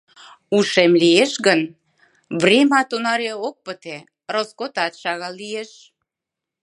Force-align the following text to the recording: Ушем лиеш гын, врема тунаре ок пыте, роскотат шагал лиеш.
Ушем 0.57 0.91
лиеш 1.01 1.31
гын, 1.45 1.61
врема 2.41 2.81
тунаре 2.89 3.33
ок 3.47 3.55
пыте, 3.65 3.97
роскотат 4.33 4.93
шагал 5.01 5.33
лиеш. 5.41 5.71